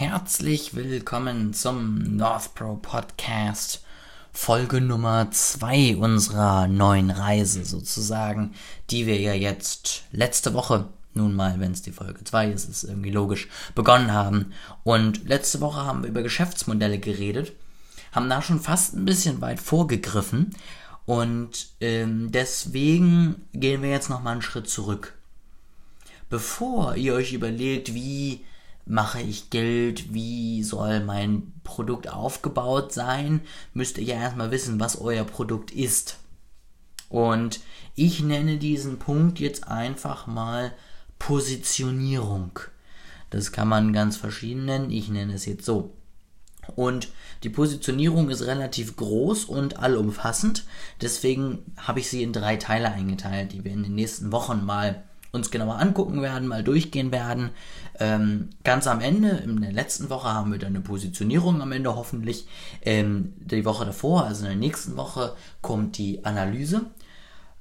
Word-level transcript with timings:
Herzlich 0.00 0.74
willkommen 0.74 1.52
zum 1.52 2.16
Northpro 2.16 2.76
Podcast, 2.76 3.84
Folge 4.32 4.80
Nummer 4.80 5.30
2 5.30 5.98
unserer 5.98 6.68
neuen 6.68 7.10
Reise 7.10 7.66
sozusagen, 7.66 8.54
die 8.88 9.06
wir 9.06 9.20
ja 9.20 9.34
jetzt 9.34 10.04
letzte 10.10 10.54
Woche, 10.54 10.88
nun 11.12 11.34
mal, 11.34 11.60
wenn 11.60 11.72
es 11.72 11.82
die 11.82 11.92
Folge 11.92 12.24
2 12.24 12.48
ist, 12.48 12.70
ist 12.70 12.84
irgendwie 12.84 13.10
logisch, 13.10 13.48
begonnen 13.74 14.10
haben. 14.10 14.54
Und 14.84 15.28
letzte 15.28 15.60
Woche 15.60 15.84
haben 15.84 16.02
wir 16.02 16.08
über 16.08 16.22
Geschäftsmodelle 16.22 16.98
geredet, 16.98 17.52
haben 18.12 18.30
da 18.30 18.40
schon 18.40 18.58
fast 18.58 18.94
ein 18.94 19.04
bisschen 19.04 19.42
weit 19.42 19.60
vorgegriffen 19.60 20.56
und 21.04 21.68
ähm, 21.82 22.32
deswegen 22.32 23.44
gehen 23.52 23.82
wir 23.82 23.90
jetzt 23.90 24.08
nochmal 24.08 24.32
einen 24.32 24.42
Schritt 24.42 24.70
zurück. 24.70 25.12
Bevor 26.30 26.96
ihr 26.96 27.12
euch 27.12 27.34
überlegt, 27.34 27.92
wie 27.92 28.46
mache 28.86 29.20
ich 29.20 29.50
Geld, 29.50 30.12
wie 30.12 30.62
soll 30.62 31.00
mein 31.00 31.52
Produkt 31.64 32.12
aufgebaut 32.12 32.92
sein, 32.92 33.40
müsst 33.72 33.98
ihr 33.98 34.04
ja 34.04 34.16
erstmal 34.16 34.50
wissen, 34.50 34.80
was 34.80 35.00
euer 35.00 35.24
Produkt 35.24 35.70
ist. 35.70 36.18
Und 37.08 37.60
ich 37.94 38.22
nenne 38.22 38.56
diesen 38.58 38.98
Punkt 38.98 39.40
jetzt 39.40 39.68
einfach 39.68 40.26
mal 40.26 40.72
Positionierung. 41.18 42.58
Das 43.30 43.52
kann 43.52 43.68
man 43.68 43.92
ganz 43.92 44.16
verschieden 44.16 44.64
nennen, 44.64 44.90
ich 44.90 45.08
nenne 45.08 45.34
es 45.34 45.46
jetzt 45.46 45.64
so. 45.64 45.94
Und 46.76 47.08
die 47.42 47.48
Positionierung 47.48 48.28
ist 48.28 48.42
relativ 48.42 48.96
groß 48.96 49.44
und 49.44 49.78
allumfassend, 49.78 50.64
deswegen 51.00 51.74
habe 51.76 52.00
ich 52.00 52.08
sie 52.08 52.22
in 52.22 52.32
drei 52.32 52.56
Teile 52.56 52.92
eingeteilt, 52.92 53.52
die 53.52 53.64
wir 53.64 53.72
in 53.72 53.82
den 53.82 53.94
nächsten 53.94 54.30
Wochen 54.30 54.64
mal 54.64 55.04
uns 55.32 55.50
genauer 55.50 55.78
angucken 55.78 56.22
werden, 56.22 56.48
mal 56.48 56.64
durchgehen 56.64 57.12
werden. 57.12 57.50
Ähm, 57.98 58.50
ganz 58.64 58.86
am 58.86 59.00
Ende, 59.00 59.30
in 59.30 59.60
der 59.60 59.72
letzten 59.72 60.10
Woche, 60.10 60.32
haben 60.32 60.52
wir 60.52 60.58
dann 60.58 60.74
eine 60.74 60.80
Positionierung 60.80 61.62
am 61.62 61.72
Ende 61.72 61.94
hoffentlich. 61.94 62.46
Ähm, 62.82 63.34
die 63.38 63.64
Woche 63.64 63.84
davor, 63.84 64.24
also 64.24 64.42
in 64.42 64.50
der 64.50 64.56
nächsten 64.56 64.96
Woche, 64.96 65.34
kommt 65.60 65.98
die 65.98 66.24
Analyse 66.24 66.82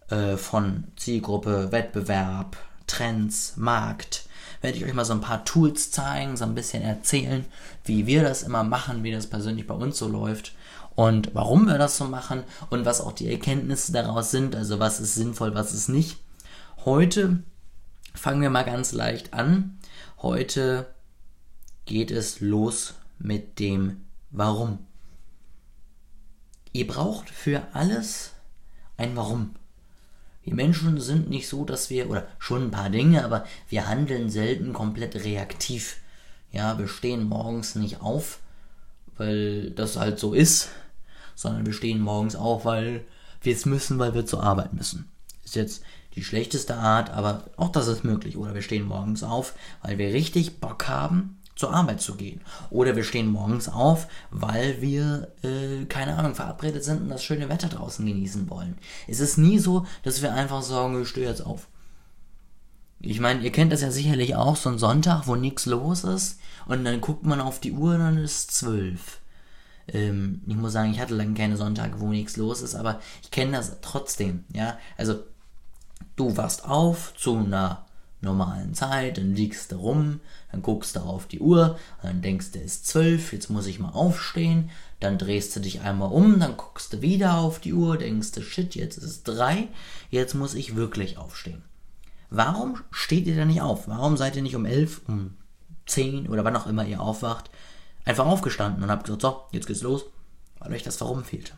äh, 0.09 0.37
von 0.37 0.85
Zielgruppe, 0.95 1.71
Wettbewerb, 1.71 2.57
Trends, 2.87 3.53
Markt. 3.57 4.25
Werde 4.61 4.77
ich 4.77 4.85
euch 4.85 4.93
mal 4.93 5.05
so 5.05 5.13
ein 5.13 5.21
paar 5.21 5.45
Tools 5.45 5.91
zeigen, 5.91 6.35
so 6.35 6.43
ein 6.43 6.55
bisschen 6.55 6.83
erzählen, 6.83 7.45
wie 7.85 8.07
wir 8.07 8.23
das 8.23 8.43
immer 8.43 8.63
machen, 8.63 9.03
wie 9.03 9.11
das 9.11 9.27
persönlich 9.27 9.67
bei 9.67 9.73
uns 9.73 9.97
so 9.97 10.07
läuft 10.07 10.53
und 10.95 11.33
warum 11.33 11.65
wir 11.65 11.77
das 11.77 11.95
so 11.95 12.05
machen 12.05 12.43
und 12.69 12.83
was 12.83 12.99
auch 12.99 13.13
die 13.13 13.31
Erkenntnisse 13.31 13.93
daraus 13.93 14.31
sind, 14.31 14.53
also 14.53 14.79
was 14.79 14.99
ist 14.99 15.15
sinnvoll, 15.15 15.55
was 15.55 15.73
ist 15.73 15.87
nicht. 15.87 16.17
Heute 16.83 17.39
Fangen 18.13 18.41
wir 18.41 18.49
mal 18.49 18.63
ganz 18.63 18.91
leicht 18.91 19.33
an. 19.33 19.77
Heute 20.21 20.93
geht 21.85 22.11
es 22.11 22.39
los 22.39 22.95
mit 23.17 23.59
dem 23.59 24.05
Warum. 24.31 24.79
Ihr 26.71 26.87
braucht 26.87 27.29
für 27.29 27.63
alles 27.73 28.33
ein 28.97 29.15
Warum. 29.15 29.55
Wir 30.43 30.53
Menschen 30.53 30.99
sind 30.99 31.29
nicht 31.29 31.47
so, 31.47 31.65
dass 31.65 31.89
wir, 31.89 32.09
oder 32.09 32.27
schon 32.39 32.65
ein 32.65 32.71
paar 32.71 32.89
Dinge, 32.89 33.23
aber 33.23 33.45
wir 33.69 33.87
handeln 33.87 34.29
selten 34.29 34.73
komplett 34.73 35.15
reaktiv. 35.15 35.97
Ja, 36.51 36.77
wir 36.79 36.87
stehen 36.87 37.23
morgens 37.23 37.75
nicht 37.75 38.01
auf, 38.01 38.39
weil 39.17 39.71
das 39.71 39.97
halt 39.97 40.19
so 40.19 40.33
ist, 40.33 40.69
sondern 41.35 41.65
wir 41.65 41.73
stehen 41.73 41.99
morgens 41.99 42.35
auf, 42.35 42.65
weil 42.65 43.05
wir 43.41 43.53
es 43.53 43.65
müssen, 43.65 43.99
weil 43.99 44.13
wir 44.13 44.25
zur 44.25 44.43
Arbeit 44.43 44.73
müssen. 44.73 45.09
Ist 45.43 45.55
jetzt 45.55 45.83
die 46.15 46.23
schlechteste 46.23 46.75
Art, 46.75 47.11
aber 47.11 47.45
auch 47.57 47.69
das 47.69 47.87
ist 47.87 48.03
möglich. 48.03 48.37
Oder 48.37 48.53
wir 48.55 48.61
stehen 48.61 48.85
morgens 48.85 49.23
auf, 49.23 49.53
weil 49.81 49.97
wir 49.97 50.13
richtig 50.13 50.59
Bock 50.59 50.87
haben, 50.87 51.39
zur 51.55 51.73
Arbeit 51.73 52.01
zu 52.01 52.15
gehen. 52.15 52.39
Oder 52.69 52.95
wir 52.95 53.03
stehen 53.03 53.27
morgens 53.31 53.67
auf, 53.67 54.07
weil 54.31 54.81
wir, 54.81 55.33
äh, 55.43 55.85
keine 55.85 56.15
Ahnung, 56.15 56.33
verabredet 56.33 56.85
sind 56.85 57.01
und 57.01 57.09
das 57.09 57.21
schöne 57.21 57.49
Wetter 57.49 57.67
draußen 57.67 58.05
genießen 58.05 58.49
wollen. 58.49 58.77
Es 59.07 59.19
ist 59.19 59.37
nie 59.37 59.59
so, 59.59 59.85
dass 60.03 60.21
wir 60.21 60.33
einfach 60.33 60.61
sagen, 60.61 61.01
ich 61.01 61.09
stehe 61.09 61.27
jetzt 61.27 61.45
auf. 61.45 61.67
Ich 63.01 63.19
meine, 63.19 63.41
ihr 63.41 63.51
kennt 63.51 63.73
das 63.73 63.81
ja 63.81 63.91
sicherlich 63.91 64.35
auch, 64.35 64.55
so 64.55 64.69
ein 64.69 64.77
Sonntag, 64.77 65.27
wo 65.27 65.35
nichts 65.35 65.65
los 65.65 66.05
ist 66.05 66.39
und 66.65 66.85
dann 66.85 67.01
guckt 67.01 67.25
man 67.25 67.41
auf 67.41 67.59
die 67.59 67.73
Uhr 67.73 67.93
und 67.95 67.99
dann 67.99 68.17
ist 68.17 68.51
zwölf. 68.51 69.19
Ähm, 69.87 70.41
ich 70.47 70.55
muss 70.55 70.73
sagen, 70.73 70.91
ich 70.91 70.99
hatte 70.99 71.15
lange 71.15 71.33
keine 71.33 71.57
Sonntage, 71.57 71.99
wo 71.99 72.07
nichts 72.07 72.37
los 72.37 72.61
ist, 72.61 72.75
aber 72.75 73.01
ich 73.21 73.31
kenne 73.31 73.53
das 73.53 73.81
trotzdem, 73.81 74.45
ja. 74.53 74.77
Also 74.97 75.23
Du 76.15 76.37
wachst 76.37 76.65
auf 76.65 77.13
zu 77.15 77.37
einer 77.37 77.85
normalen 78.21 78.73
Zeit, 78.73 79.17
dann 79.17 79.35
liegst 79.35 79.71
du 79.71 79.77
rum, 79.77 80.19
dann 80.51 80.61
guckst 80.61 80.95
du 80.95 80.99
auf 80.99 81.27
die 81.27 81.39
Uhr, 81.39 81.77
dann 82.01 82.21
denkst 82.21 82.51
du, 82.51 82.59
es 82.59 82.65
ist 82.65 82.87
zwölf, 82.87 83.31
jetzt 83.31 83.49
muss 83.49 83.67
ich 83.67 83.79
mal 83.79 83.91
aufstehen, 83.91 84.69
dann 84.99 85.17
drehst 85.17 85.55
du 85.55 85.61
dich 85.61 85.81
einmal 85.81 86.11
um, 86.11 86.39
dann 86.39 86.57
guckst 86.57 86.93
du 86.93 87.01
wieder 87.01 87.37
auf 87.37 87.59
die 87.59 87.73
Uhr, 87.73 87.97
denkst 87.97 88.33
du, 88.33 88.41
shit, 88.41 88.75
jetzt 88.75 88.97
ist 88.97 89.03
es 89.03 89.23
drei, 89.23 89.69
jetzt 90.09 90.33
muss 90.33 90.53
ich 90.53 90.75
wirklich 90.75 91.17
aufstehen. 91.17 91.63
Warum 92.29 92.77
steht 92.91 93.25
ihr 93.25 93.35
da 93.35 93.45
nicht 93.45 93.61
auf? 93.61 93.87
Warum 93.87 94.17
seid 94.17 94.35
ihr 94.35 94.43
nicht 94.43 94.55
um 94.55 94.65
elf, 94.65 95.01
um 95.07 95.35
zehn 95.85 96.27
oder 96.27 96.43
wann 96.43 96.55
auch 96.55 96.67
immer 96.67 96.85
ihr 96.85 97.01
aufwacht, 97.01 97.49
einfach 98.05 98.25
aufgestanden 98.25 98.83
und 98.83 98.91
habt 98.91 99.05
gesagt, 99.05 99.21
so, 99.21 99.43
jetzt 99.51 99.67
geht's 99.67 99.81
los, 99.81 100.05
weil 100.59 100.73
euch 100.73 100.83
das 100.83 100.99
Warum 101.01 101.23
fehlte? 101.23 101.53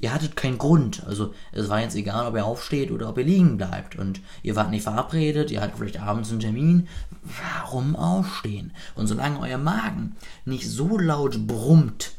Ihr 0.00 0.12
hattet 0.12 0.36
keinen 0.36 0.58
Grund. 0.58 1.04
Also 1.06 1.34
es 1.52 1.68
war 1.68 1.80
jetzt 1.80 1.94
egal, 1.94 2.26
ob 2.26 2.34
ihr 2.34 2.44
aufsteht 2.44 2.90
oder 2.90 3.08
ob 3.08 3.18
ihr 3.18 3.24
liegen 3.24 3.56
bleibt. 3.56 3.96
Und 3.96 4.20
ihr 4.42 4.56
wart 4.56 4.70
nicht 4.70 4.82
verabredet, 4.82 5.50
ihr 5.50 5.60
hattet 5.60 5.76
vielleicht 5.76 6.00
abends 6.00 6.30
einen 6.30 6.40
Termin. 6.40 6.88
Warum 7.22 7.96
aufstehen? 7.96 8.72
Und 8.94 9.06
solange 9.06 9.40
euer 9.40 9.58
Magen 9.58 10.16
nicht 10.44 10.68
so 10.68 10.98
laut 10.98 11.46
brummt, 11.46 12.12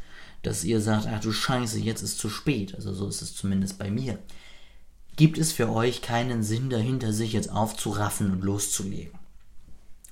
dass 0.43 0.63
ihr 0.63 0.81
sagt, 0.81 1.07
ach 1.07 1.19
du 1.19 1.31
Scheiße, 1.31 1.79
jetzt 1.79 2.01
ist 2.01 2.19
zu 2.19 2.29
spät, 2.29 2.75
also 2.75 2.93
so 2.93 3.07
ist 3.07 3.21
es 3.21 3.35
zumindest 3.35 3.77
bei 3.77 3.91
mir, 3.91 4.17
gibt 5.15 5.37
es 5.37 5.51
für 5.51 5.69
euch 5.69 6.01
keinen 6.01 6.41
Sinn 6.41 6.69
dahinter, 6.69 7.13
sich 7.13 7.33
jetzt 7.33 7.51
aufzuraffen 7.51 8.31
und 8.31 8.43
loszulegen. 8.43 9.19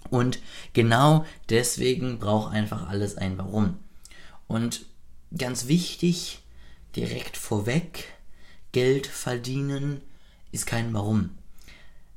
Und 0.09 0.39
genau 0.73 1.25
deswegen 1.49 2.19
braucht 2.19 2.53
einfach 2.53 2.89
alles 2.89 3.17
ein 3.17 3.37
Warum. 3.37 3.77
Und 4.47 4.85
ganz 5.35 5.67
wichtig, 5.67 6.41
direkt 6.95 7.37
vorweg, 7.37 8.05
Geld 8.71 9.07
verdienen 9.07 10.01
ist 10.51 10.65
kein 10.65 10.93
Warum. 10.93 11.31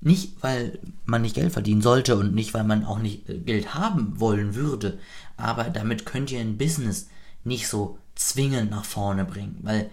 Nicht, 0.01 0.43
weil 0.43 0.79
man 1.05 1.23
nicht 1.23 1.37
Geld 1.37 1.53
verdienen 1.53 1.81
sollte 1.81 2.17
und 2.17 2.35
nicht, 2.35 2.55
weil 2.55 2.65
man 2.65 2.85
auch 2.85 2.99
nicht 2.99 3.29
äh, 3.29 3.39
Geld 3.39 3.75
haben 3.75 4.19
wollen 4.19 4.55
würde, 4.55 4.99
aber 5.37 5.65
damit 5.65 6.07
könnt 6.07 6.31
ihr 6.33 6.41
ein 6.41 6.59
Business 6.59 7.09
nicht 7.45 7.69
so 7.69 7.99
zwingend 8.15 8.71
nach 8.71 8.85
vorne 8.85 9.25
bringen, 9.25 9.59
weil 9.63 9.91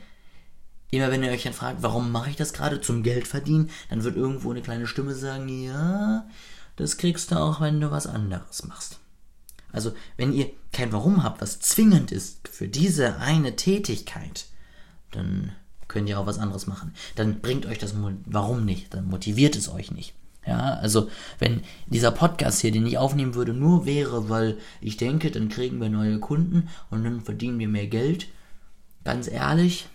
immer 0.91 1.11
wenn 1.11 1.23
ihr 1.23 1.31
euch 1.31 1.43
dann 1.43 1.53
fragt, 1.53 1.83
warum 1.83 2.11
mache 2.11 2.31
ich 2.31 2.35
das 2.35 2.53
gerade 2.53 2.81
zum 2.81 3.03
Geld 3.03 3.27
verdienen, 3.27 3.69
dann 3.89 4.03
wird 4.03 4.15
irgendwo 4.15 4.51
eine 4.51 4.61
kleine 4.61 4.87
Stimme 4.87 5.13
sagen, 5.13 5.47
ja, 5.47 6.27
das 6.75 6.97
kriegst 6.97 7.31
du 7.31 7.35
auch, 7.35 7.61
wenn 7.61 7.79
du 7.79 7.91
was 7.91 8.07
anderes 8.07 8.65
machst. 8.65 8.99
Also, 9.71 9.93
wenn 10.17 10.33
ihr 10.33 10.49
kein 10.71 10.91
Warum 10.91 11.23
habt, 11.23 11.41
was 11.41 11.59
zwingend 11.59 12.11
ist 12.11 12.47
für 12.47 12.67
diese 12.67 13.17
eine 13.17 13.55
Tätigkeit, 13.55 14.47
dann 15.11 15.51
könnt 15.87 16.07
ihr 16.07 16.19
auch 16.19 16.25
was 16.25 16.39
anderes 16.39 16.67
machen. 16.67 16.93
Dann 17.15 17.41
bringt 17.41 17.65
euch 17.65 17.79
das, 17.79 17.95
warum 18.25 18.65
nicht? 18.65 18.93
Dann 18.93 19.07
motiviert 19.07 19.55
es 19.55 19.69
euch 19.69 19.91
nicht. 19.91 20.13
Ja, 20.45 20.75
also 20.75 21.09
wenn 21.37 21.61
dieser 21.87 22.11
Podcast 22.11 22.61
hier, 22.61 22.71
den 22.71 22.87
ich 22.87 22.97
aufnehmen 22.97 23.35
würde, 23.35 23.53
nur 23.53 23.85
wäre, 23.85 24.29
weil 24.29 24.57
ich 24.81 24.97
denke, 24.97 25.31
dann 25.31 25.49
kriegen 25.49 25.81
wir 25.81 25.89
neue 25.89 26.19
Kunden 26.19 26.69
und 26.89 27.03
dann 27.03 27.21
verdienen 27.21 27.59
wir 27.59 27.67
mehr 27.67 27.87
Geld, 27.87 28.27
ganz 29.03 29.29
ehrlich, 29.29 29.87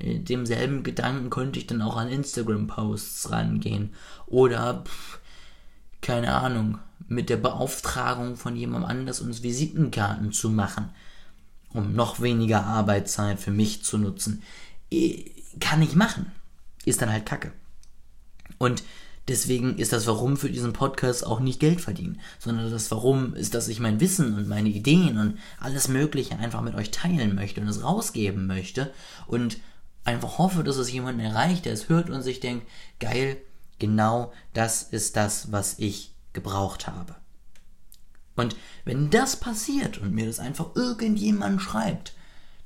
demselben 0.00 0.82
Gedanken 0.84 1.30
könnte 1.30 1.58
ich 1.58 1.66
dann 1.66 1.82
auch 1.82 1.96
an 1.96 2.08
Instagram-Posts 2.08 3.30
rangehen. 3.30 3.94
Oder, 4.26 4.84
pff, 4.86 5.18
keine 6.00 6.34
Ahnung, 6.34 6.78
mit 7.08 7.28
der 7.28 7.36
Beauftragung 7.36 8.36
von 8.36 8.54
jemandem 8.56 8.88
anders 8.88 9.20
uns 9.20 9.42
Visitenkarten 9.42 10.32
zu 10.32 10.50
machen 10.50 10.90
um 11.72 11.94
noch 11.94 12.20
weniger 12.20 12.64
Arbeitszeit 12.64 13.40
für 13.40 13.50
mich 13.50 13.84
zu 13.84 13.98
nutzen. 13.98 14.42
Kann 15.60 15.82
ich 15.82 15.94
machen. 15.94 16.32
Ist 16.84 17.02
dann 17.02 17.12
halt 17.12 17.26
Kacke. 17.26 17.52
Und 18.58 18.82
deswegen 19.28 19.76
ist 19.76 19.92
das 19.92 20.06
Warum 20.06 20.36
für 20.36 20.50
diesen 20.50 20.72
Podcast 20.72 21.26
auch 21.26 21.40
nicht 21.40 21.60
Geld 21.60 21.80
verdienen, 21.80 22.20
sondern 22.38 22.70
das 22.70 22.90
Warum 22.90 23.34
ist, 23.34 23.54
dass 23.54 23.68
ich 23.68 23.80
mein 23.80 24.00
Wissen 24.00 24.34
und 24.34 24.48
meine 24.48 24.70
Ideen 24.70 25.18
und 25.18 25.38
alles 25.60 25.88
Mögliche 25.88 26.38
einfach 26.38 26.62
mit 26.62 26.74
euch 26.74 26.90
teilen 26.90 27.34
möchte 27.34 27.60
und 27.60 27.68
es 27.68 27.82
rausgeben 27.82 28.46
möchte 28.46 28.92
und 29.26 29.58
einfach 30.04 30.38
hoffe, 30.38 30.64
dass 30.64 30.76
es 30.76 30.90
jemanden 30.90 31.20
erreicht, 31.20 31.66
der 31.66 31.74
es 31.74 31.88
hört 31.88 32.08
und 32.08 32.22
sich 32.22 32.40
denkt, 32.40 32.66
geil, 32.98 33.36
genau 33.78 34.32
das 34.54 34.82
ist 34.82 35.16
das, 35.16 35.52
was 35.52 35.78
ich 35.78 36.14
gebraucht 36.32 36.86
habe. 36.86 37.14
Und 38.38 38.54
wenn 38.84 39.10
das 39.10 39.36
passiert 39.36 39.98
und 39.98 40.14
mir 40.14 40.26
das 40.26 40.38
einfach 40.38 40.76
irgendjemand 40.76 41.60
schreibt, 41.60 42.14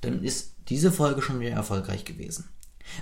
dann 0.03 0.23
ist 0.23 0.53
diese 0.69 0.93
Folge 0.93 1.23
schon 1.23 1.41
wieder 1.41 1.53
erfolgreich 1.53 2.05
gewesen. 2.05 2.45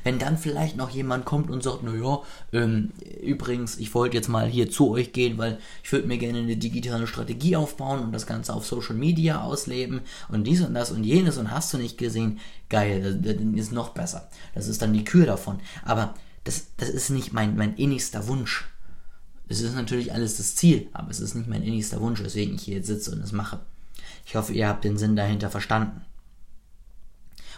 Wenn 0.04 0.20
dann 0.20 0.38
vielleicht 0.38 0.76
noch 0.76 0.90
jemand 0.90 1.24
kommt 1.24 1.50
und 1.50 1.64
sagt, 1.64 1.82
naja, 1.82 2.22
ähm, 2.52 2.92
übrigens, 3.22 3.76
ich 3.78 3.92
wollte 3.92 4.16
jetzt 4.16 4.28
mal 4.28 4.46
hier 4.46 4.70
zu 4.70 4.90
euch 4.90 5.12
gehen, 5.12 5.36
weil 5.36 5.58
ich 5.82 5.90
würde 5.90 6.06
mir 6.06 6.18
gerne 6.18 6.38
eine 6.38 6.56
digitale 6.56 7.08
Strategie 7.08 7.56
aufbauen 7.56 8.00
und 8.04 8.12
das 8.12 8.26
Ganze 8.26 8.54
auf 8.54 8.64
Social 8.64 8.94
Media 8.94 9.42
ausleben 9.42 10.02
und 10.28 10.44
dies 10.44 10.60
und 10.60 10.74
das 10.74 10.92
und 10.92 11.02
jenes 11.02 11.38
und 11.38 11.50
hast 11.50 11.74
du 11.74 11.78
nicht 11.78 11.98
gesehen, 11.98 12.38
geil, 12.68 13.18
das 13.20 13.34
ist 13.34 13.72
noch 13.72 13.88
besser. 13.88 14.28
Das 14.54 14.68
ist 14.68 14.80
dann 14.80 14.92
die 14.92 15.04
Kür 15.04 15.26
davon. 15.26 15.58
Aber 15.82 16.14
das, 16.44 16.68
das 16.76 16.88
ist 16.88 17.10
nicht 17.10 17.32
mein, 17.32 17.56
mein 17.56 17.74
innigster 17.74 18.28
Wunsch. 18.28 18.68
Es 19.50 19.60
ist 19.60 19.74
natürlich 19.74 20.12
alles 20.12 20.36
das 20.36 20.54
Ziel, 20.54 20.88
aber 20.92 21.10
es 21.10 21.18
ist 21.18 21.34
nicht 21.34 21.48
mein 21.48 21.64
innigster 21.64 22.00
Wunsch, 22.00 22.22
weswegen 22.22 22.54
ich 22.54 22.62
hier 22.62 22.84
sitze 22.84 23.10
und 23.10 23.20
es 23.20 23.32
mache. 23.32 23.58
Ich 24.24 24.36
hoffe, 24.36 24.52
ihr 24.52 24.68
habt 24.68 24.84
den 24.84 24.96
Sinn 24.96 25.16
dahinter 25.16 25.50
verstanden. 25.50 26.02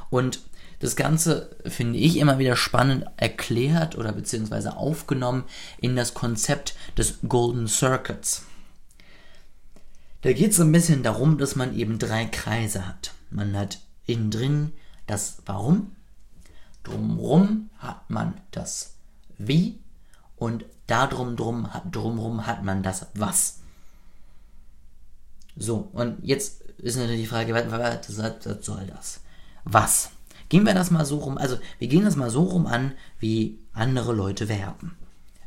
Und 0.08 0.40
das 0.78 0.96
Ganze 0.96 1.54
finde 1.66 1.98
ich 1.98 2.16
immer 2.16 2.38
wieder 2.38 2.56
spannend 2.56 3.04
erklärt 3.18 3.98
oder 3.98 4.12
beziehungsweise 4.12 4.74
aufgenommen 4.74 5.44
in 5.82 5.94
das 5.94 6.14
Konzept 6.14 6.74
des 6.96 7.18
Golden 7.28 7.68
Circuits. 7.68 8.46
Da 10.22 10.32
geht 10.32 10.52
es 10.52 10.60
ein 10.60 10.72
bisschen 10.72 11.02
darum, 11.02 11.36
dass 11.36 11.56
man 11.56 11.76
eben 11.76 11.98
drei 11.98 12.24
Kreise 12.24 12.88
hat. 12.88 13.12
Man 13.28 13.54
hat 13.54 13.80
innen 14.06 14.30
drin 14.30 14.72
das 15.06 15.42
Warum, 15.44 15.94
drumrum 16.84 17.68
hat 17.76 18.08
man 18.08 18.40
das 18.50 18.94
Wie 19.36 19.78
und 20.36 20.64
darum 20.92 21.36
drum, 21.36 21.68
drumrum 21.90 22.46
hat 22.46 22.62
man 22.64 22.82
das 22.82 23.06
Was. 23.14 23.60
So, 25.56 25.88
und 25.92 26.18
jetzt 26.22 26.62
ist 26.78 26.96
natürlich 26.96 27.22
die 27.22 27.26
Frage, 27.26 27.54
was, 27.54 28.06
soll 28.64 28.86
das? 28.86 29.20
Was? 29.64 30.10
Gehen 30.48 30.66
wir 30.66 30.74
das 30.74 30.90
mal 30.90 31.06
so 31.06 31.18
rum, 31.18 31.38
also 31.38 31.58
wir 31.78 31.88
gehen 31.88 32.04
das 32.04 32.16
mal 32.16 32.28
so 32.28 32.42
rum 32.42 32.66
an, 32.66 32.92
wie 33.18 33.58
andere 33.72 34.12
Leute 34.12 34.48
werben. 34.48 34.96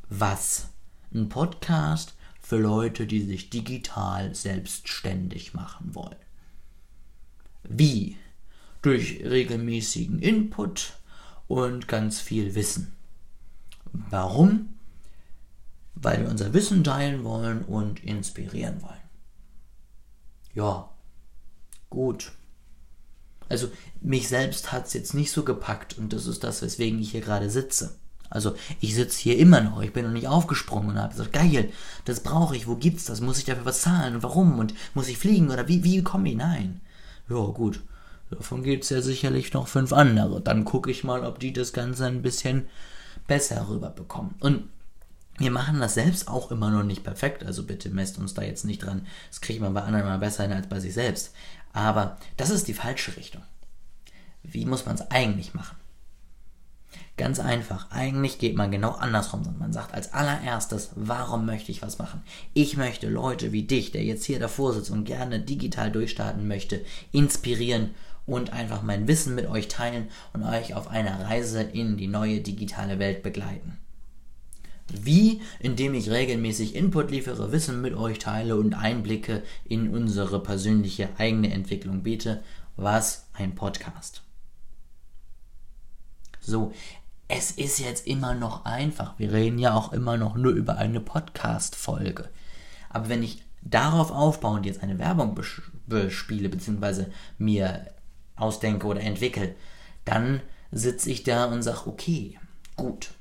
Was? 0.09 0.69
Ein 1.13 1.29
Podcast 1.29 2.15
für 2.41 2.57
Leute, 2.57 3.05
die 3.05 3.21
sich 3.21 3.49
digital 3.49 4.33
selbstständig 4.33 5.53
machen 5.53 5.93
wollen. 5.93 6.15
Wie? 7.63 8.17
Durch 8.81 9.21
regelmäßigen 9.23 10.19
Input 10.19 10.93
und 11.47 11.87
ganz 11.87 12.19
viel 12.19 12.55
Wissen. 12.55 12.93
Warum? 13.91 14.74
Weil 15.95 16.21
wir 16.21 16.29
unser 16.29 16.53
Wissen 16.53 16.83
teilen 16.83 17.23
wollen 17.23 17.63
und 17.63 18.03
inspirieren 18.03 18.81
wollen. 18.81 18.93
Ja, 20.53 20.89
gut. 21.89 22.31
Also 23.49 23.69
mich 24.01 24.27
selbst 24.27 24.71
hat 24.71 24.87
es 24.87 24.93
jetzt 24.93 25.13
nicht 25.13 25.31
so 25.31 25.43
gepackt 25.43 25.97
und 25.97 26.13
das 26.13 26.25
ist 26.25 26.43
das, 26.43 26.61
weswegen 26.61 26.99
ich 26.99 27.11
hier 27.11 27.21
gerade 27.21 27.49
sitze. 27.49 27.95
Also 28.29 28.55
ich 28.81 28.95
sitze 28.95 29.19
hier 29.19 29.37
immer 29.37 29.61
noch, 29.61 29.81
ich 29.81 29.93
bin 29.93 30.03
noch 30.03 30.11
nicht 30.11 30.27
aufgesprungen 30.27 30.89
und 30.89 30.99
habe 30.99 31.11
gesagt, 31.11 31.33
geil, 31.33 31.71
das 32.05 32.21
brauche 32.21 32.55
ich, 32.55 32.67
wo 32.67 32.75
gibt's 32.75 33.05
das? 33.05 33.21
Muss 33.21 33.37
ich 33.37 33.45
dafür 33.45 33.65
was 33.65 33.81
zahlen 33.81 34.15
und 34.15 34.23
warum? 34.23 34.57
Und 34.57 34.73
muss 34.93 35.07
ich 35.07 35.17
fliegen 35.17 35.51
oder 35.51 35.67
wie, 35.67 35.83
wie 35.83 36.01
komme 36.03 36.29
ich? 36.29 36.35
Nein. 36.35 36.81
Ja, 37.29 37.45
gut. 37.45 37.81
Davon 38.31 38.63
gibt 38.63 38.83
es 38.83 38.89
ja 38.89 39.01
sicherlich 39.01 39.53
noch 39.53 39.67
fünf 39.67 39.93
andere. 39.93 40.41
Dann 40.41 40.65
gucke 40.65 40.89
ich 40.89 41.03
mal, 41.03 41.23
ob 41.23 41.39
die 41.39 41.53
das 41.53 41.73
Ganze 41.73 42.07
ein 42.07 42.23
bisschen 42.23 42.67
besser 43.27 43.69
rüberbekommen. 43.69 44.35
Und 44.39 44.69
wir 45.37 45.51
machen 45.51 45.79
das 45.79 45.95
selbst 45.95 46.27
auch 46.27 46.51
immer 46.51 46.69
noch 46.69 46.83
nicht 46.83 47.03
perfekt, 47.03 47.43
also 47.43 47.63
bitte 47.63 47.89
messt 47.89 48.17
uns 48.17 48.33
da 48.33 48.41
jetzt 48.41 48.63
nicht 48.65 48.83
dran. 48.83 49.05
Das 49.29 49.41
kriegt 49.41 49.61
man 49.61 49.73
bei 49.73 49.81
anderen 49.81 50.05
mal 50.05 50.19
besser 50.19 50.43
hin 50.43 50.53
als 50.53 50.67
bei 50.67 50.79
sich 50.79 50.93
selbst. 50.93 51.33
Aber 51.73 52.17
das 52.37 52.49
ist 52.49 52.67
die 52.67 52.73
falsche 52.73 53.17
Richtung. 53.17 53.41
Wie 54.43 54.65
muss 54.65 54.85
man 54.85 54.95
es 54.95 55.11
eigentlich 55.11 55.53
machen? 55.53 55.75
Ganz 57.17 57.39
einfach. 57.39 57.91
Eigentlich 57.91 58.39
geht 58.39 58.55
man 58.55 58.71
genau 58.71 58.91
andersrum. 58.91 59.43
Man 59.57 59.73
sagt 59.73 59.93
als 59.93 60.13
allererstes, 60.13 60.91
warum 60.95 61.45
möchte 61.45 61.71
ich 61.71 61.81
was 61.81 61.97
machen? 61.97 62.21
Ich 62.53 62.77
möchte 62.77 63.09
Leute 63.09 63.51
wie 63.51 63.63
dich, 63.63 63.91
der 63.91 64.03
jetzt 64.03 64.25
hier 64.25 64.39
davor 64.39 64.73
sitzt 64.73 64.91
und 64.91 65.05
gerne 65.05 65.39
digital 65.39 65.91
durchstarten 65.91 66.47
möchte, 66.47 66.81
inspirieren 67.11 67.91
und 68.25 68.51
einfach 68.51 68.81
mein 68.81 69.07
Wissen 69.07 69.35
mit 69.35 69.47
euch 69.47 69.67
teilen 69.67 70.09
und 70.33 70.43
euch 70.43 70.73
auf 70.73 70.89
einer 70.89 71.25
Reise 71.25 71.61
in 71.61 71.97
die 71.97 72.07
neue 72.07 72.41
digitale 72.41 72.99
Welt 72.99 73.23
begleiten. 73.23 73.77
Wie? 75.05 75.41
Indem 75.59 75.93
ich 75.93 76.09
regelmäßig 76.09 76.75
Input 76.75 77.11
liefere, 77.11 77.51
Wissen 77.51 77.81
mit 77.81 77.93
euch 77.93 78.17
teile 78.17 78.55
und 78.55 78.73
Einblicke 78.73 79.43
in 79.63 79.89
unsere 79.89 80.41
persönliche 80.41 81.09
eigene 81.17 81.53
Entwicklung 81.53 82.01
biete. 82.01 82.43
Was 82.75 83.27
ein 83.33 83.53
Podcast. 83.53 84.23
So, 86.41 86.73
es 87.27 87.51
ist 87.51 87.79
jetzt 87.79 88.07
immer 88.07 88.33
noch 88.33 88.65
einfach. 88.65 89.17
Wir 89.17 89.31
reden 89.31 89.59
ja 89.59 89.75
auch 89.75 89.93
immer 89.93 90.17
noch 90.17 90.35
nur 90.35 90.53
über 90.53 90.77
eine 90.77 90.99
Podcast-Folge. 90.99 92.29
Aber 92.89 93.09
wenn 93.09 93.23
ich 93.23 93.43
darauf 93.61 94.11
aufbauend 94.11 94.65
jetzt 94.65 94.81
eine 94.81 94.99
Werbung 94.99 95.39
bespiele, 95.87 96.49
beziehungsweise 96.49 97.11
mir 97.37 97.91
ausdenke 98.35 98.87
oder 98.87 99.01
entwickle, 99.01 99.55
dann 100.03 100.41
sitze 100.71 101.09
ich 101.09 101.23
da 101.23 101.45
und 101.45 101.63
sage, 101.63 101.87
okay, 101.87 102.39
gut, 102.75 103.11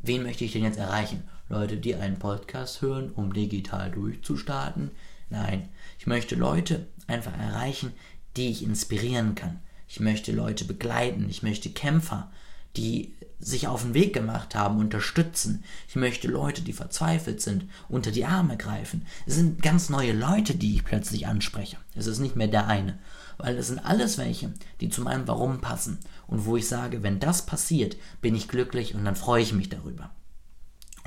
wen 0.00 0.22
möchte 0.22 0.44
ich 0.44 0.52
denn 0.52 0.64
jetzt 0.64 0.78
erreichen? 0.78 1.24
Leute, 1.48 1.76
die 1.76 1.94
einen 1.94 2.18
Podcast 2.18 2.82
hören, 2.82 3.10
um 3.10 3.32
digital 3.32 3.90
durchzustarten? 3.90 4.90
Nein, 5.30 5.68
ich 5.98 6.06
möchte 6.06 6.34
Leute 6.34 6.86
einfach 7.06 7.36
erreichen, 7.38 7.92
die 8.36 8.50
ich 8.50 8.62
inspirieren 8.62 9.34
kann. 9.34 9.60
Ich 9.88 10.00
möchte 10.00 10.32
Leute 10.32 10.64
begleiten. 10.64 11.26
Ich 11.28 11.42
möchte 11.42 11.70
Kämpfer, 11.70 12.30
die 12.76 13.14
sich 13.40 13.66
auf 13.66 13.82
den 13.82 13.94
Weg 13.94 14.12
gemacht 14.12 14.54
haben, 14.54 14.78
unterstützen. 14.78 15.64
Ich 15.88 15.96
möchte 15.96 16.28
Leute, 16.28 16.62
die 16.62 16.72
verzweifelt 16.72 17.40
sind, 17.40 17.64
unter 17.88 18.12
die 18.12 18.26
Arme 18.26 18.56
greifen. 18.56 19.06
Es 19.26 19.34
sind 19.34 19.62
ganz 19.62 19.88
neue 19.88 20.12
Leute, 20.12 20.54
die 20.54 20.76
ich 20.76 20.84
plötzlich 20.84 21.26
anspreche. 21.26 21.78
Es 21.94 22.06
ist 22.06 22.20
nicht 22.20 22.36
mehr 22.36 22.48
der 22.48 22.66
eine, 22.66 22.98
weil 23.42 23.56
es 23.56 23.68
sind 23.68 23.78
alles 23.78 24.18
welche, 24.18 24.52
die 24.80 24.88
zu 24.88 25.02
meinem 25.02 25.26
Warum 25.28 25.60
passen 25.60 25.98
und 26.26 26.44
wo 26.44 26.56
ich 26.56 26.68
sage, 26.68 27.02
wenn 27.02 27.20
das 27.20 27.46
passiert, 27.46 27.96
bin 28.20 28.34
ich 28.34 28.48
glücklich 28.48 28.94
und 28.94 29.04
dann 29.04 29.16
freue 29.16 29.42
ich 29.42 29.52
mich 29.52 29.68
darüber. 29.68 30.10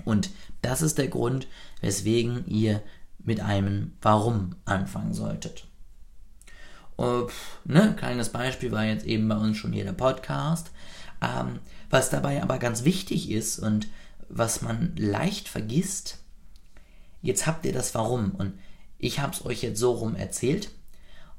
Und 0.05 0.29
das 0.61 0.81
ist 0.81 0.97
der 0.97 1.07
Grund, 1.07 1.47
weswegen 1.81 2.45
ihr 2.47 2.81
mit 3.19 3.39
einem 3.39 3.93
Warum 4.01 4.55
anfangen 4.65 5.13
solltet. 5.13 5.65
Und, 6.95 7.31
ne, 7.65 7.95
kleines 7.97 8.29
Beispiel 8.29 8.71
war 8.71 8.85
jetzt 8.85 9.05
eben 9.05 9.27
bei 9.27 9.37
uns 9.37 9.57
schon 9.57 9.73
hier 9.73 9.83
der 9.83 9.93
Podcast. 9.93 10.71
Ähm, 11.21 11.59
was 11.89 12.09
dabei 12.09 12.43
aber 12.43 12.57
ganz 12.59 12.83
wichtig 12.83 13.31
ist 13.31 13.59
und 13.59 13.87
was 14.29 14.61
man 14.61 14.95
leicht 14.97 15.47
vergisst, 15.47 16.19
jetzt 17.21 17.47
habt 17.47 17.65
ihr 17.65 17.73
das 17.73 17.95
Warum 17.95 18.31
und 18.31 18.53
ich 18.97 19.19
habe 19.19 19.33
es 19.33 19.45
euch 19.45 19.61
jetzt 19.61 19.79
so 19.79 19.91
rum 19.91 20.15
erzählt 20.15 20.69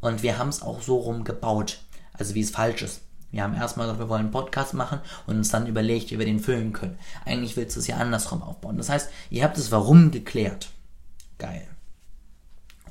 und 0.04 0.22
wir 0.22 0.36
haben 0.36 0.50
es 0.50 0.60
auch 0.60 0.82
so 0.82 0.98
rum 0.98 1.24
gebaut, 1.24 1.78
also 2.12 2.34
wie 2.34 2.42
es 2.42 2.50
falsch 2.50 2.82
ist. 2.82 3.00
Wir 3.30 3.42
haben 3.42 3.54
erstmal 3.54 3.86
gesagt, 3.86 4.00
wir 4.00 4.08
wollen 4.10 4.24
einen 4.24 4.30
Podcast 4.32 4.74
machen 4.74 5.00
und 5.26 5.36
uns 5.38 5.48
dann 5.48 5.66
überlegt, 5.66 6.10
wie 6.10 6.18
wir 6.18 6.26
den 6.26 6.40
füllen 6.40 6.74
können. 6.74 6.98
Eigentlich 7.24 7.56
willst 7.56 7.74
du 7.74 7.80
es 7.80 7.86
ja 7.86 7.96
andersrum 7.96 8.42
aufbauen. 8.42 8.76
Das 8.76 8.90
heißt, 8.90 9.10
ihr 9.30 9.42
habt 9.42 9.56
das 9.56 9.72
Warum 9.72 10.10
geklärt. 10.10 10.68
Geil. 11.38 11.66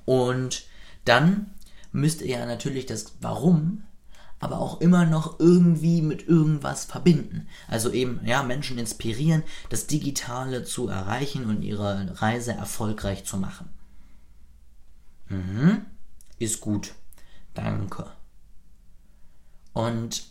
Und 0.06 0.64
dann 1.06 1.52
müsst 1.92 2.22
ihr 2.22 2.40
ja 2.40 2.46
natürlich 2.48 2.88
das 2.88 3.14
Warum 3.22 3.84
aber 4.40 4.60
auch 4.60 4.82
immer 4.82 5.06
noch 5.06 5.40
irgendwie 5.40 6.02
mit 6.02 6.28
irgendwas 6.28 6.84
verbinden. 6.84 7.48
Also 7.68 7.92
eben, 7.92 8.20
ja, 8.26 8.42
Menschen 8.42 8.80
inspirieren, 8.80 9.44
das 9.70 9.86
Digitale 9.86 10.64
zu 10.64 10.90
erreichen 10.90 11.46
und 11.46 11.62
ihre 11.62 12.20
Reise 12.22 12.54
erfolgreich 12.54 13.24
zu 13.24 13.38
machen. 13.38 13.70
Mhm. 15.30 15.86
Ist 16.40 16.60
gut. 16.60 16.96
Danke. 17.54 18.12
Und 19.74 20.24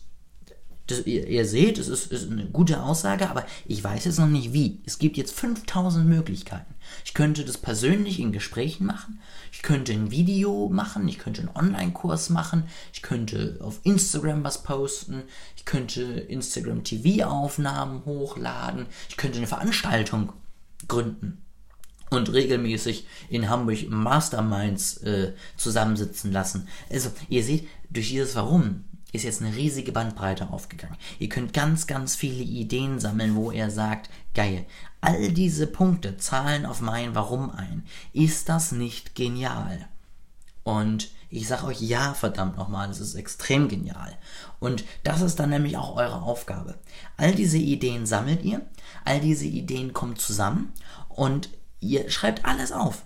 das, 0.87 1.05
ihr, 1.05 1.27
ihr, 1.27 1.45
seht, 1.45 1.77
es 1.77 1.87
ist, 1.87 2.11
ist, 2.11 2.29
eine 2.29 2.45
gute 2.45 2.81
Aussage, 2.81 3.29
aber 3.29 3.45
ich 3.65 3.81
weiß 3.81 4.03
jetzt 4.03 4.19
noch 4.19 4.27
nicht 4.27 4.51
wie. 4.51 4.81
Es 4.85 4.99
gibt 4.99 5.15
jetzt 5.15 5.33
5000 5.33 6.05
Möglichkeiten. 6.05 6.73
Ich 7.05 7.13
könnte 7.13 7.45
das 7.45 7.57
persönlich 7.57 8.19
in 8.19 8.33
Gesprächen 8.33 8.85
machen, 8.85 9.21
ich 9.53 9.61
könnte 9.61 9.93
ein 9.93 10.11
Video 10.11 10.67
machen, 10.69 11.07
ich 11.07 11.19
könnte 11.19 11.41
einen 11.41 11.55
Online-Kurs 11.55 12.29
machen, 12.29 12.63
ich 12.91 13.01
könnte 13.01 13.59
auf 13.61 13.79
Instagram 13.83 14.43
was 14.43 14.63
posten, 14.63 15.23
ich 15.55 15.63
könnte 15.63 16.01
Instagram 16.03 16.83
TV-Aufnahmen 16.83 18.03
hochladen, 18.03 18.87
ich 19.07 19.15
könnte 19.15 19.37
eine 19.37 19.47
Veranstaltung 19.47 20.33
gründen 20.89 21.43
und 22.15 22.31
regelmäßig 22.31 23.07
in 23.29 23.49
Hamburg 23.49 23.89
Masterminds 23.89 24.97
äh, 24.97 25.33
zusammensitzen 25.57 26.31
lassen. 26.31 26.67
Also, 26.91 27.11
ihr 27.29 27.43
seht, 27.43 27.67
durch 27.89 28.09
dieses 28.09 28.35
Warum 28.35 28.85
ist 29.11 29.23
jetzt 29.23 29.41
eine 29.43 29.55
riesige 29.55 29.91
Bandbreite 29.91 30.49
aufgegangen. 30.49 30.97
Ihr 31.19 31.29
könnt 31.29 31.53
ganz, 31.53 31.85
ganz 31.85 32.15
viele 32.15 32.43
Ideen 32.43 32.99
sammeln, 32.99 33.35
wo 33.35 33.51
er 33.51 33.69
sagt, 33.69 34.09
geil, 34.33 34.65
all 35.01 35.31
diese 35.31 35.67
Punkte 35.67 36.17
zahlen 36.17 36.65
auf 36.65 36.81
mein 36.81 37.13
Warum 37.13 37.51
ein. 37.51 37.83
Ist 38.11 38.49
das 38.49 38.71
nicht 38.71 39.13
genial? 39.13 39.87
Und 40.63 41.11
Ich 41.35 41.47
sage 41.47 41.65
euch 41.65 41.81
ja, 41.81 42.13
verdammt 42.13 42.57
nochmal, 42.57 42.91
es 42.91 42.99
ist 42.99 43.15
extrem 43.15 43.67
genial. 43.67 44.15
Und 44.59 44.83
das 45.03 45.21
ist 45.21 45.39
dann 45.39 45.49
nämlich 45.49 45.77
auch 45.77 45.95
eure 45.95 46.21
Aufgabe. 46.21 46.77
All 47.17 47.33
diese 47.33 47.57
Ideen 47.57 48.05
sammelt 48.05 48.43
ihr, 48.43 48.61
all 49.03 49.19
diese 49.19 49.45
Ideen 49.47 49.93
kommen 49.93 50.15
zusammen 50.15 50.73
und 51.09 51.49
ihr 51.83 52.09
schreibt 52.09 52.45
alles 52.45 52.71
auf. 52.71 53.03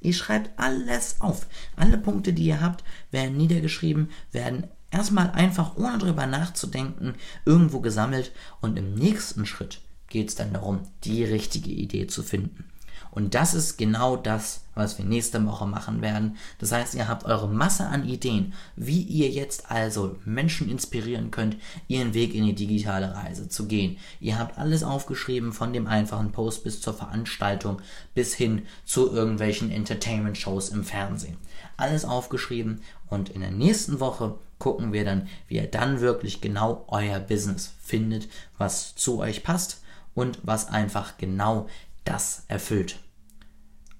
Ihr 0.00 0.12
schreibt 0.12 0.58
alles 0.58 1.20
auf. 1.20 1.46
Alle 1.76 1.98
Punkte, 1.98 2.32
die 2.32 2.44
ihr 2.44 2.60
habt, 2.60 2.84
werden 3.10 3.36
niedergeschrieben, 3.36 4.10
werden 4.32 4.68
erstmal 4.90 5.30
einfach 5.30 5.76
ohne 5.76 5.98
drüber 5.98 6.26
nachzudenken 6.26 7.14
irgendwo 7.44 7.80
gesammelt 7.80 8.32
und 8.60 8.78
im 8.78 8.94
nächsten 8.94 9.46
Schritt 9.46 9.80
geht 10.08 10.28
es 10.28 10.34
dann 10.34 10.52
darum, 10.52 10.80
die 11.04 11.24
richtige 11.24 11.70
Idee 11.70 12.06
zu 12.06 12.22
finden. 12.22 12.64
Und 13.16 13.34
das 13.34 13.54
ist 13.54 13.78
genau 13.78 14.14
das, 14.14 14.60
was 14.74 14.98
wir 14.98 15.06
nächste 15.06 15.44
Woche 15.46 15.66
machen 15.66 16.02
werden. 16.02 16.36
Das 16.58 16.70
heißt, 16.70 16.94
ihr 16.94 17.08
habt 17.08 17.24
eure 17.24 17.48
Masse 17.48 17.86
an 17.86 18.06
Ideen, 18.06 18.52
wie 18.76 19.00
ihr 19.00 19.30
jetzt 19.30 19.70
also 19.70 20.16
Menschen 20.26 20.68
inspirieren 20.68 21.30
könnt, 21.30 21.56
ihren 21.88 22.12
Weg 22.12 22.34
in 22.34 22.44
die 22.44 22.54
digitale 22.54 23.14
Reise 23.14 23.48
zu 23.48 23.68
gehen. 23.68 23.96
Ihr 24.20 24.38
habt 24.38 24.58
alles 24.58 24.82
aufgeschrieben, 24.82 25.54
von 25.54 25.72
dem 25.72 25.86
einfachen 25.86 26.30
Post 26.30 26.62
bis 26.62 26.82
zur 26.82 26.92
Veranstaltung, 26.92 27.80
bis 28.14 28.34
hin 28.34 28.66
zu 28.84 29.10
irgendwelchen 29.10 29.70
Entertainment-Shows 29.70 30.68
im 30.68 30.84
Fernsehen. 30.84 31.38
Alles 31.78 32.04
aufgeschrieben 32.04 32.82
und 33.08 33.30
in 33.30 33.40
der 33.40 33.50
nächsten 33.50 33.98
Woche 33.98 34.34
gucken 34.58 34.92
wir 34.92 35.06
dann, 35.06 35.26
wie 35.48 35.56
ihr 35.56 35.70
dann 35.70 36.02
wirklich 36.02 36.42
genau 36.42 36.84
euer 36.88 37.18
Business 37.20 37.72
findet, 37.82 38.28
was 38.58 38.94
zu 38.94 39.20
euch 39.20 39.42
passt 39.42 39.80
und 40.14 40.38
was 40.42 40.68
einfach 40.68 41.16
genau 41.16 41.66
das 42.04 42.44
erfüllt. 42.48 42.98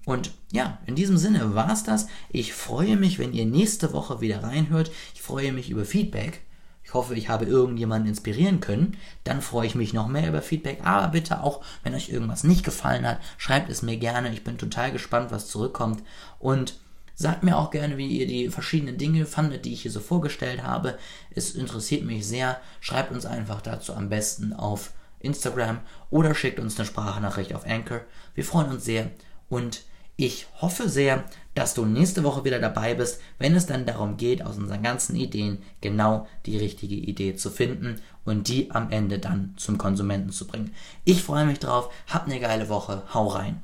Und 0.07 0.31
ja, 0.53 0.77
in 0.85 0.95
diesem 0.95 1.17
Sinne 1.17 1.53
war 1.53 1.69
es 1.69 1.83
das. 1.83 2.07
Ich 2.29 2.53
freue 2.53 2.95
mich, 2.95 3.19
wenn 3.19 3.33
ihr 3.33 3.45
nächste 3.45 3.91
Woche 3.91 4.21
wieder 4.21 4.41
reinhört. 4.41 4.89
Ich 5.13 5.21
freue 5.21 5.51
mich 5.51 5.69
über 5.69 5.83
Feedback. 5.83 6.39
Ich 6.81 6.93
hoffe, 6.93 7.13
ich 7.13 7.27
habe 7.27 7.43
irgendjemanden 7.43 8.07
inspirieren 8.07 8.61
können. 8.61 8.95
Dann 9.25 9.41
freue 9.41 9.67
ich 9.67 9.75
mich 9.75 9.91
noch 9.91 10.07
mehr 10.07 10.29
über 10.29 10.41
Feedback. 10.41 10.79
Aber 10.85 11.09
bitte 11.09 11.43
auch, 11.43 11.61
wenn 11.83 11.93
euch 11.93 12.07
irgendwas 12.07 12.45
nicht 12.45 12.63
gefallen 12.63 13.05
hat, 13.05 13.19
schreibt 13.37 13.69
es 13.69 13.81
mir 13.81 13.97
gerne. 13.97 14.31
Ich 14.31 14.45
bin 14.45 14.57
total 14.57 14.93
gespannt, 14.93 15.29
was 15.31 15.49
zurückkommt. 15.49 16.01
Und 16.39 16.79
sagt 17.13 17.43
mir 17.43 17.57
auch 17.57 17.69
gerne, 17.69 17.97
wie 17.97 18.07
ihr 18.07 18.27
die 18.27 18.47
verschiedenen 18.47 18.97
Dinge 18.97 19.25
fandet, 19.25 19.65
die 19.65 19.73
ich 19.73 19.81
hier 19.81 19.91
so 19.91 19.99
vorgestellt 19.99 20.63
habe. 20.63 20.97
Es 21.31 21.51
interessiert 21.51 22.05
mich 22.05 22.25
sehr. 22.25 22.61
Schreibt 22.79 23.11
uns 23.11 23.25
einfach 23.25 23.59
dazu 23.59 23.93
am 23.93 24.07
besten 24.07 24.53
auf 24.53 24.93
Instagram 25.19 25.79
oder 26.09 26.33
schickt 26.33 26.61
uns 26.61 26.79
eine 26.79 26.85
Sprachnachricht 26.85 27.53
auf 27.53 27.65
Anchor. 27.65 27.99
Wir 28.35 28.45
freuen 28.45 28.71
uns 28.71 28.85
sehr 28.85 29.11
und 29.49 29.83
ich 30.17 30.47
hoffe 30.59 30.89
sehr, 30.89 31.23
dass 31.53 31.75
du 31.75 31.85
nächste 31.85 32.23
Woche 32.23 32.43
wieder 32.43 32.59
dabei 32.59 32.95
bist, 32.95 33.21
wenn 33.37 33.55
es 33.55 33.67
dann 33.67 33.85
darum 33.85 34.17
geht, 34.17 34.43
aus 34.43 34.57
unseren 34.57 34.81
ganzen 34.81 35.15
Ideen 35.15 35.59
genau 35.79 36.27
die 36.47 36.57
richtige 36.57 36.95
Idee 36.95 37.35
zu 37.35 37.51
finden 37.51 38.01
und 38.25 38.47
die 38.47 38.71
am 38.71 38.89
Ende 38.91 39.19
dann 39.19 39.53
zum 39.57 39.77
Konsumenten 39.77 40.31
zu 40.31 40.47
bringen. 40.47 40.73
Ich 41.05 41.21
freue 41.23 41.45
mich 41.45 41.59
drauf, 41.59 41.91
habt 42.07 42.27
eine 42.27 42.39
geile 42.39 42.67
Woche, 42.67 43.03
hau 43.13 43.27
rein. 43.27 43.61